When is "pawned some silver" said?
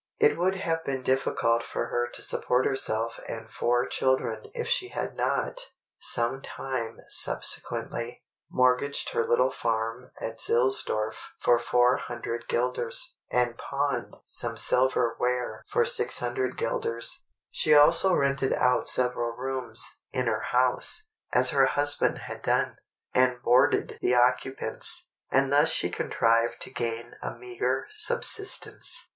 13.59-15.15